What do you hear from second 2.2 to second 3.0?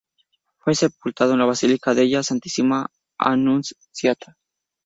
Santissima